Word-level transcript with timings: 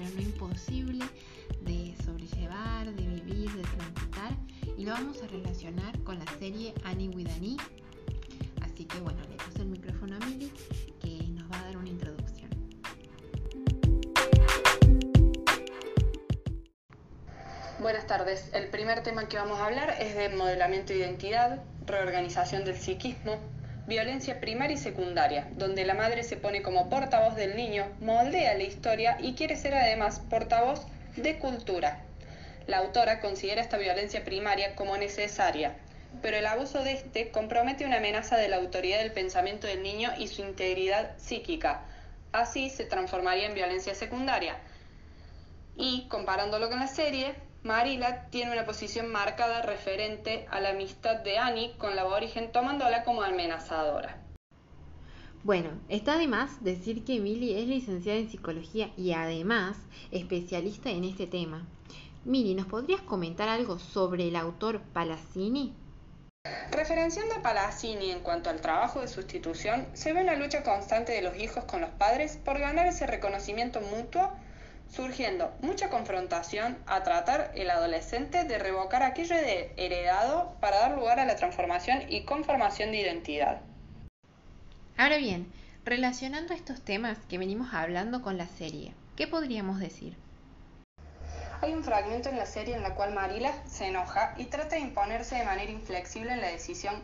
pero 0.00 0.14
no 0.14 0.22
imposible 0.22 1.04
de 1.60 1.94
sobrellevar, 2.04 2.90
de 2.94 3.06
vivir, 3.06 3.52
de 3.52 3.62
transitar. 3.62 4.32
Y 4.78 4.84
lo 4.84 4.92
vamos 4.92 5.22
a 5.22 5.26
relacionar 5.26 5.98
con 6.04 6.18
la 6.18 6.26
serie 6.38 6.72
Annie 6.84 7.08
with 7.08 7.28
Annie. 7.36 7.56
Así 8.62 8.86
que 8.86 8.98
bueno, 9.00 9.20
le 9.28 9.36
puse 9.36 9.60
el 9.60 9.68
micrófono 9.68 10.16
a 10.16 10.18
Mili 10.20 10.50
que 11.00 11.28
nos 11.34 11.50
va 11.50 11.60
a 11.60 11.64
dar 11.64 11.76
una 11.76 11.88
introducción. 11.88 12.48
Buenas 17.80 18.06
tardes. 18.06 18.50
El 18.54 18.68
primer 18.70 19.02
tema 19.02 19.28
que 19.28 19.36
vamos 19.36 19.58
a 19.58 19.66
hablar 19.66 19.96
es 20.00 20.14
de 20.14 20.30
modelamiento 20.30 20.92
de 20.92 21.00
identidad, 21.00 21.62
reorganización 21.86 22.64
del 22.64 22.76
psiquismo, 22.76 23.38
violencia 23.86 24.40
primaria 24.40 24.74
y 24.74 24.78
secundaria, 24.78 25.48
donde 25.52 25.84
la 25.84 25.94
madre 25.94 26.22
se 26.22 26.36
pone 26.36 26.62
como 26.62 26.88
portavoz 26.88 27.34
del 27.36 27.56
niño, 27.56 27.86
moldea 28.00 28.54
la 28.54 28.64
historia 28.64 29.16
y 29.20 29.34
quiere 29.34 29.56
ser 29.56 29.74
además 29.74 30.20
portavoz 30.30 30.86
de 31.16 31.38
cultura. 31.38 32.02
La 32.66 32.78
autora 32.78 33.20
considera 33.20 33.60
esta 33.60 33.78
violencia 33.78 34.24
primaria 34.24 34.76
como 34.76 34.96
necesaria, 34.96 35.74
pero 36.22 36.36
el 36.36 36.46
abuso 36.46 36.82
de 36.82 36.92
este 36.92 37.30
compromete 37.30 37.84
una 37.84 37.96
amenaza 37.96 38.36
de 38.36 38.48
la 38.48 38.56
autoridad 38.56 38.98
del 38.98 39.12
pensamiento 39.12 39.66
del 39.66 39.82
niño 39.82 40.10
y 40.18 40.28
su 40.28 40.42
integridad 40.42 41.16
psíquica. 41.18 41.82
Así 42.32 42.70
se 42.70 42.84
transformaría 42.84 43.46
en 43.46 43.54
violencia 43.54 43.94
secundaria. 43.94 44.56
Y 45.76 46.06
comparándolo 46.08 46.68
con 46.68 46.78
la 46.78 46.86
serie, 46.86 47.34
Marila 47.62 48.26
tiene 48.30 48.52
una 48.52 48.64
posición 48.64 49.12
marcada 49.12 49.60
referente 49.60 50.46
a 50.50 50.60
la 50.60 50.70
amistad 50.70 51.16
de 51.16 51.36
Annie 51.36 51.74
con 51.76 51.94
la 51.94 52.02
aborigen 52.02 52.52
tomándola 52.52 53.04
como 53.04 53.22
amenazadora. 53.22 54.16
Bueno, 55.42 55.70
está 55.88 56.16
de 56.16 56.26
más 56.26 56.64
decir 56.64 57.04
que 57.04 57.20
Mili 57.20 57.58
es 57.58 57.66
licenciada 57.66 58.18
en 58.18 58.30
psicología 58.30 58.90
y 58.96 59.12
además 59.12 59.76
especialista 60.10 60.90
en 60.90 61.04
este 61.04 61.26
tema. 61.26 61.66
Mili, 62.24 62.54
¿nos 62.54 62.66
podrías 62.66 63.02
comentar 63.02 63.48
algo 63.48 63.78
sobre 63.78 64.28
el 64.28 64.36
autor 64.36 64.80
Palazzini? 64.92 65.74
Referenciando 66.70 67.34
a 67.34 67.42
Palazzini 67.42 68.10
en 68.10 68.20
cuanto 68.20 68.48
al 68.48 68.62
trabajo 68.62 69.00
de 69.00 69.08
sustitución, 69.08 69.86
se 69.92 70.14
ve 70.14 70.22
una 70.22 70.36
lucha 70.36 70.62
constante 70.62 71.12
de 71.12 71.20
los 71.20 71.36
hijos 71.36 71.64
con 71.64 71.82
los 71.82 71.90
padres 71.90 72.38
por 72.42 72.58
ganar 72.58 72.86
ese 72.86 73.06
reconocimiento 73.06 73.82
mutuo 73.82 74.32
surgiendo 74.90 75.52
mucha 75.60 75.88
confrontación 75.88 76.76
a 76.86 77.02
tratar 77.02 77.52
el 77.54 77.70
adolescente 77.70 78.44
de 78.44 78.58
revocar 78.58 79.02
aquello 79.02 79.36
de 79.36 79.72
heredado 79.76 80.56
para 80.60 80.78
dar 80.78 80.96
lugar 80.96 81.20
a 81.20 81.24
la 81.24 81.36
transformación 81.36 82.02
y 82.08 82.24
conformación 82.24 82.90
de 82.90 82.98
identidad. 82.98 83.60
Ahora 84.96 85.16
bien, 85.16 85.50
relacionando 85.84 86.52
estos 86.52 86.82
temas 86.82 87.18
que 87.28 87.38
venimos 87.38 87.72
hablando 87.72 88.20
con 88.20 88.36
la 88.36 88.46
serie, 88.46 88.92
¿qué 89.16 89.26
podríamos 89.26 89.78
decir? 89.78 90.16
Hay 91.62 91.72
un 91.72 91.84
fragmento 91.84 92.30
en 92.30 92.36
la 92.36 92.46
serie 92.46 92.74
en 92.74 92.82
la 92.82 92.94
cual 92.94 93.14
Marila 93.14 93.52
se 93.66 93.86
enoja 93.86 94.34
y 94.38 94.46
trata 94.46 94.76
de 94.76 94.82
imponerse 94.82 95.36
de 95.36 95.44
manera 95.44 95.70
inflexible 95.70 96.32
en 96.32 96.40
la 96.40 96.48
decisión 96.48 96.94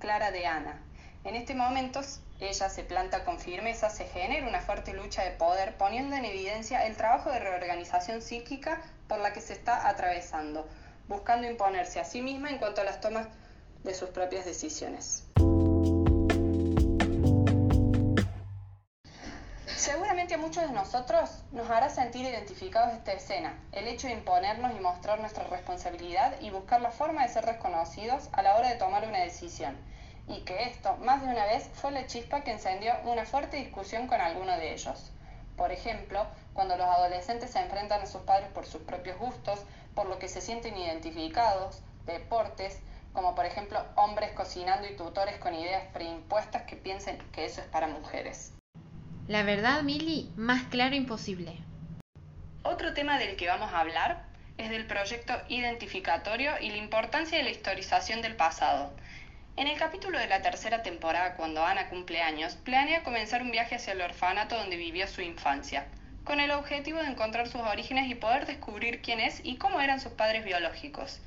clara 0.00 0.32
de 0.32 0.46
Ana. 0.46 0.82
En 1.24 1.36
este 1.36 1.54
momento 1.54 2.00
ella 2.40 2.68
se 2.68 2.82
planta 2.82 3.22
con 3.24 3.38
firmeza, 3.38 3.90
se 3.90 4.06
genera 4.06 4.48
una 4.48 4.60
fuerte 4.60 4.92
lucha 4.92 5.22
de 5.22 5.30
poder, 5.30 5.76
poniendo 5.76 6.16
en 6.16 6.24
evidencia 6.24 6.84
el 6.84 6.96
trabajo 6.96 7.30
de 7.30 7.38
reorganización 7.38 8.20
psíquica 8.22 8.82
por 9.06 9.20
la 9.20 9.32
que 9.32 9.40
se 9.40 9.52
está 9.52 9.88
atravesando, 9.88 10.66
buscando 11.06 11.46
imponerse 11.48 12.00
a 12.00 12.04
sí 12.04 12.22
misma 12.22 12.50
en 12.50 12.58
cuanto 12.58 12.80
a 12.80 12.84
las 12.84 13.00
tomas 13.00 13.28
de 13.84 13.94
sus 13.94 14.10
propias 14.10 14.44
decisiones. 14.44 15.28
Seguramente 19.76 20.34
a 20.34 20.38
muchos 20.38 20.64
de 20.64 20.72
nosotros 20.72 21.44
nos 21.52 21.70
hará 21.70 21.88
sentir 21.88 22.26
identificados 22.26 22.94
esta 22.94 23.12
escena, 23.12 23.56
el 23.70 23.86
hecho 23.86 24.08
de 24.08 24.14
imponernos 24.14 24.72
y 24.76 24.80
mostrar 24.80 25.20
nuestra 25.20 25.44
responsabilidad 25.44 26.40
y 26.40 26.50
buscar 26.50 26.80
la 26.80 26.90
forma 26.90 27.22
de 27.22 27.32
ser 27.32 27.44
reconocidos 27.44 28.28
a 28.32 28.42
la 28.42 28.56
hora 28.56 28.68
de 28.68 28.74
tomar 28.74 29.06
una 29.06 29.20
decisión 29.20 29.76
y 30.28 30.40
que 30.40 30.64
esto, 30.64 30.96
más 30.98 31.22
de 31.22 31.28
una 31.28 31.44
vez, 31.46 31.68
fue 31.74 31.90
la 31.90 32.06
chispa 32.06 32.42
que 32.42 32.52
encendió 32.52 32.92
una 33.04 33.24
fuerte 33.24 33.56
discusión 33.56 34.06
con 34.06 34.20
alguno 34.20 34.52
de 34.56 34.72
ellos. 34.72 35.10
Por 35.56 35.72
ejemplo, 35.72 36.26
cuando 36.54 36.76
los 36.76 36.86
adolescentes 36.86 37.50
se 37.50 37.60
enfrentan 37.60 38.02
a 38.02 38.06
sus 38.06 38.22
padres 38.22 38.48
por 38.50 38.66
sus 38.66 38.82
propios 38.82 39.18
gustos, 39.18 39.58
por 39.94 40.06
lo 40.06 40.18
que 40.18 40.28
se 40.28 40.40
sienten 40.40 40.76
identificados, 40.76 41.82
deportes, 42.06 42.80
como 43.12 43.34
por 43.34 43.44
ejemplo 43.44 43.84
hombres 43.96 44.32
cocinando 44.32 44.88
y 44.88 44.96
tutores 44.96 45.38
con 45.38 45.54
ideas 45.54 45.84
preimpuestas 45.92 46.62
que 46.62 46.76
piensen 46.76 47.18
que 47.32 47.44
eso 47.44 47.60
es 47.60 47.66
para 47.66 47.86
mujeres. 47.86 48.52
La 49.28 49.42
verdad, 49.42 49.82
Mili, 49.82 50.32
más 50.36 50.64
claro 50.64 50.94
imposible. 50.94 51.58
Otro 52.64 52.94
tema 52.94 53.18
del 53.18 53.36
que 53.36 53.48
vamos 53.48 53.72
a 53.72 53.80
hablar 53.80 54.24
es 54.56 54.70
del 54.70 54.86
proyecto 54.86 55.34
identificatorio 55.48 56.52
y 56.60 56.70
la 56.70 56.76
importancia 56.76 57.38
de 57.38 57.44
la 57.44 57.50
historización 57.50 58.22
del 58.22 58.36
pasado. 58.36 58.92
En 59.54 59.66
el 59.66 59.78
capítulo 59.78 60.18
de 60.18 60.28
la 60.28 60.40
tercera 60.40 60.82
temporada, 60.82 61.34
cuando 61.34 61.62
Ana 61.62 61.90
cumple 61.90 62.22
años, 62.22 62.56
planea 62.56 63.02
comenzar 63.02 63.42
un 63.42 63.50
viaje 63.50 63.74
hacia 63.74 63.92
el 63.92 64.00
orfanato 64.00 64.56
donde 64.56 64.76
vivió 64.76 65.06
su 65.06 65.20
infancia, 65.20 65.86
con 66.24 66.40
el 66.40 66.50
objetivo 66.52 67.00
de 67.00 67.08
encontrar 67.08 67.46
sus 67.46 67.60
orígenes 67.60 68.08
y 68.08 68.14
poder 68.14 68.46
descubrir 68.46 69.02
quién 69.02 69.20
es 69.20 69.42
y 69.44 69.58
cómo 69.58 69.82
eran 69.82 70.00
sus 70.00 70.12
padres 70.12 70.46
biológicos. 70.46 71.20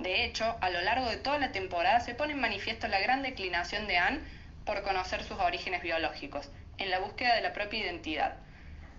De 0.00 0.24
hecho, 0.24 0.56
a 0.60 0.70
lo 0.70 0.80
largo 0.80 1.08
de 1.08 1.18
toda 1.18 1.38
la 1.38 1.52
temporada 1.52 2.00
se 2.00 2.16
pone 2.16 2.32
en 2.32 2.40
manifiesto 2.40 2.88
la 2.88 2.98
gran 2.98 3.22
declinación 3.22 3.86
de 3.86 3.98
Anne 3.98 4.20
por 4.64 4.82
conocer 4.82 5.22
sus 5.22 5.38
orígenes 5.38 5.80
biológicos, 5.80 6.50
en 6.78 6.90
la 6.90 6.98
búsqueda 6.98 7.36
de 7.36 7.42
la 7.42 7.52
propia 7.52 7.78
identidad, 7.78 8.34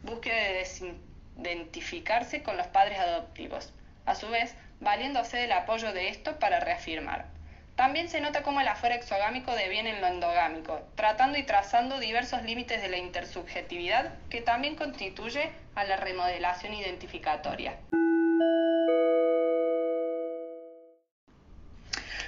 búsqueda 0.03 0.37
de 0.37 0.53
desidentificarse 0.53 2.43
con 2.43 2.55
los 2.55 2.67
padres 2.67 2.97
adoptivos, 2.97 3.73
a 4.05 4.15
su 4.15 4.29
vez 4.29 4.55
valiéndose 4.79 5.35
del 5.35 5.51
apoyo 5.51 5.91
de 5.91 6.07
esto 6.07 6.39
para 6.39 6.61
reafirmar. 6.61 7.38
También 7.79 8.09
se 8.09 8.19
nota 8.19 8.43
cómo 8.43 8.59
el 8.59 8.67
afuera 8.67 8.95
exogámico 8.95 9.55
deviene 9.55 9.91
en 9.91 10.01
lo 10.01 10.07
endogámico, 10.07 10.81
tratando 10.95 11.37
y 11.37 11.43
trazando 11.43 11.97
diversos 11.97 12.43
límites 12.43 12.81
de 12.81 12.89
la 12.89 12.97
intersubjetividad 12.97 14.11
que 14.29 14.41
también 14.41 14.75
constituye 14.75 15.49
a 15.75 15.85
la 15.85 15.95
remodelación 15.95 16.73
identificatoria. 16.73 17.77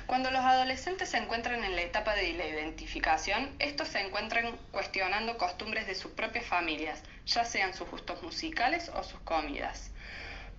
Cuando 0.05 0.31
los 0.31 0.39
adolescentes 0.39 1.09
se 1.09 1.17
encuentran 1.17 1.65
en 1.65 1.75
la 1.75 1.81
etapa 1.81 2.15
de 2.15 2.31
la 2.31 2.47
identificación, 2.47 3.53
estos 3.59 3.89
se 3.89 3.99
encuentran 3.99 4.57
cuestionando 4.71 5.37
costumbres 5.37 5.85
de 5.85 5.95
sus 5.95 6.13
propias 6.13 6.45
familias, 6.45 7.03
ya 7.25 7.43
sean 7.43 7.73
sus 7.73 7.91
gustos 7.91 8.23
musicales 8.23 8.87
o 8.95 9.03
sus 9.03 9.19
comidas 9.19 9.91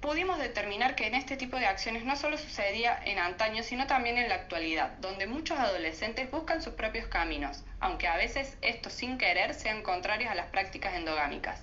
pudimos 0.03 0.39
determinar 0.39 0.97
que 0.97 1.07
en 1.07 1.15
este 1.15 1.37
tipo 1.37 1.57
de 1.57 1.67
acciones 1.67 2.05
no 2.05 2.17
solo 2.17 2.37
sucedía 2.37 3.01
en 3.07 3.21
antaño, 3.21 3.63
sino 3.63 3.87
también 3.87 4.19
en 4.19 4.29
la 4.29 4.35
actualidad, 4.35 4.91
donde 4.99 5.29
muchos 5.29 5.59
adolescentes 5.59 6.31
buscan 6.31 6.61
sus 6.61 6.75
propios 6.75 7.07
caminos, 7.07 7.65
aunque 7.79 8.09
a 8.09 8.17
veces 8.17 8.59
estos 8.63 8.93
sin 8.93 9.17
querer 9.17 9.55
sean 9.55 9.83
contrarios 9.83 10.31
a 10.31 10.35
las 10.35 10.47
prácticas 10.47 10.95
endogámicas. 10.95 11.63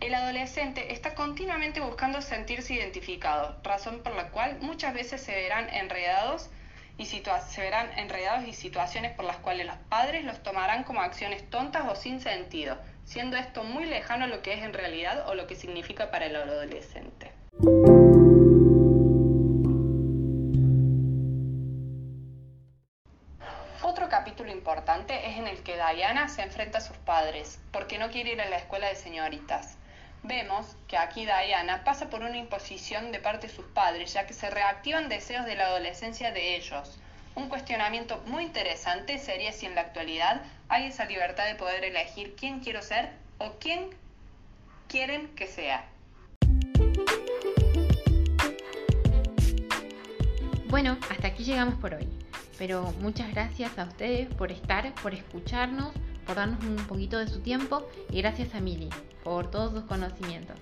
El 0.00 0.14
adolescente 0.14 0.92
está 0.92 1.14
continuamente 1.14 1.80
buscando 1.80 2.22
sentirse 2.22 2.72
identificado, 2.74 3.60
razón 3.62 4.02
por 4.02 4.16
la 4.16 4.30
cual 4.30 4.58
muchas 4.60 4.94
veces 4.94 5.20
se 5.20 5.34
verán 5.34 5.68
enredados 5.68 6.48
y 6.96 7.04
se 7.04 7.60
verán 7.60 7.90
enredados 7.98 8.48
y 8.48 8.54
situaciones 8.54 9.12
por 9.12 9.26
las 9.26 9.36
cuales 9.36 9.66
los 9.66 9.76
padres 9.90 10.24
los 10.24 10.42
tomarán 10.42 10.84
como 10.84 11.02
acciones 11.02 11.48
tontas 11.50 11.84
o 11.86 11.94
sin 11.94 12.20
sentido, 12.20 12.78
siendo 13.08 13.38
esto 13.38 13.64
muy 13.64 13.86
lejano 13.86 14.26
a 14.26 14.28
lo 14.28 14.42
que 14.42 14.52
es 14.52 14.62
en 14.62 14.74
realidad 14.74 15.26
o 15.28 15.34
lo 15.34 15.46
que 15.46 15.56
significa 15.56 16.10
para 16.10 16.26
el 16.26 16.36
adolescente. 16.36 17.32
Otro 23.82 24.10
capítulo 24.10 24.52
importante 24.52 25.26
es 25.26 25.38
en 25.38 25.48
el 25.48 25.62
que 25.62 25.76
Diana 25.76 26.28
se 26.28 26.42
enfrenta 26.42 26.78
a 26.78 26.82
sus 26.82 26.98
padres, 26.98 27.58
porque 27.72 27.98
no 27.98 28.10
quiere 28.10 28.32
ir 28.32 28.40
a 28.42 28.50
la 28.50 28.56
escuela 28.58 28.88
de 28.88 28.94
señoritas. 28.94 29.78
Vemos 30.22 30.76
que 30.86 30.98
aquí 30.98 31.24
Diana 31.24 31.84
pasa 31.84 32.10
por 32.10 32.20
una 32.20 32.36
imposición 32.36 33.10
de 33.10 33.20
parte 33.20 33.46
de 33.46 33.54
sus 33.54 33.64
padres, 33.66 34.12
ya 34.12 34.26
que 34.26 34.34
se 34.34 34.50
reactivan 34.50 35.08
deseos 35.08 35.46
de 35.46 35.54
la 35.54 35.66
adolescencia 35.68 36.30
de 36.32 36.56
ellos, 36.56 37.00
un 37.38 37.48
cuestionamiento 37.48 38.20
muy 38.26 38.42
interesante 38.42 39.18
sería 39.18 39.52
si 39.52 39.66
en 39.66 39.76
la 39.76 39.82
actualidad 39.82 40.42
hay 40.68 40.86
esa 40.86 41.04
libertad 41.04 41.46
de 41.46 41.54
poder 41.54 41.84
elegir 41.84 42.34
quién 42.36 42.60
quiero 42.60 42.82
ser 42.82 43.10
o 43.38 43.52
quién 43.60 43.90
quieren 44.88 45.28
que 45.36 45.46
sea. 45.46 45.84
Bueno, 50.68 50.98
hasta 51.08 51.28
aquí 51.28 51.44
llegamos 51.44 51.76
por 51.76 51.94
hoy. 51.94 52.08
Pero 52.58 52.92
muchas 53.00 53.30
gracias 53.32 53.78
a 53.78 53.84
ustedes 53.84 54.26
por 54.34 54.50
estar, 54.50 54.92
por 54.94 55.14
escucharnos, 55.14 55.92
por 56.26 56.34
darnos 56.34 56.62
un 56.64 56.76
poquito 56.88 57.18
de 57.18 57.28
su 57.28 57.40
tiempo 57.40 57.88
y 58.10 58.20
gracias 58.20 58.52
a 58.56 58.60
Mili 58.60 58.90
por 59.22 59.48
todos 59.48 59.72
sus 59.72 59.84
conocimientos. 59.84 60.56